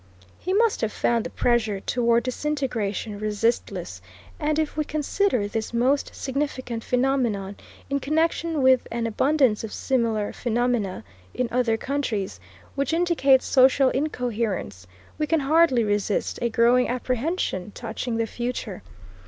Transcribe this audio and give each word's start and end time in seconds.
He 0.39 0.51
must 0.51 0.81
have 0.81 0.91
found 0.91 1.25
the 1.25 1.29
pressure 1.29 1.79
toward 1.79 2.23
disintegration 2.23 3.19
resistless, 3.19 4.01
and 4.39 4.57
if 4.57 4.75
we 4.75 4.83
consider 4.83 5.47
this 5.47 5.75
most 5.75 6.15
significant 6.15 6.83
phenomenon, 6.83 7.55
in 7.87 7.99
connection 7.99 8.63
with 8.63 8.87
an 8.89 9.05
abundance 9.05 9.63
of 9.63 9.71
similar 9.71 10.33
phenomena, 10.33 11.03
in 11.35 11.47
other 11.51 11.77
countries, 11.77 12.39
which 12.73 12.93
indicate 12.93 13.43
social 13.43 13.89
incoherence, 13.91 14.87
we 15.19 15.27
can 15.27 15.41
hardly 15.41 15.83
resist 15.83 16.39
a 16.41 16.49
growing 16.49 16.87
apprehension 16.89 17.71
touching 17.75 18.17
the 18.17 18.25
future. 18.25 18.81